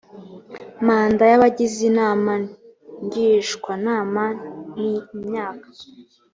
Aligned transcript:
manda 0.87 1.23
y 1.31 1.35
abagize 1.37 1.79
inama 1.91 2.31
ngishwanama 3.05 4.23
ni 4.79 4.93
imyaka 5.15 5.67